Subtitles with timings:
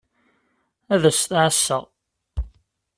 [0.93, 1.83] Ad s-t-εasseɣ.